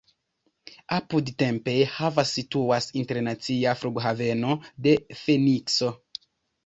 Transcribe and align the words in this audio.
Apud 0.95 1.27
Tempe 1.43 1.75
havas 1.97 2.31
situas 2.39 2.87
internacia 3.03 3.75
flughaveno 3.83 4.57
de 4.87 4.97
Fenikso. 5.21 5.93